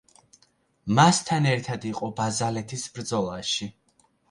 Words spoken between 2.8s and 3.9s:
ბრძოლაში.